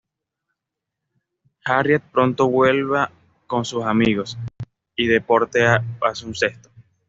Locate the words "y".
4.95-5.05